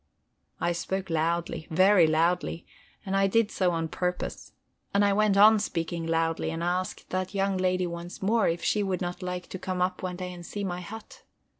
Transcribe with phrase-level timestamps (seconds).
[0.59, 2.65] I spoke loudly, very loudly,
[3.05, 4.51] and I did so on purpose.
[4.95, 8.81] And I went on speaking loudly, and asked that young lady once more if she
[8.81, 11.21] would not like to come up one day and see my hut.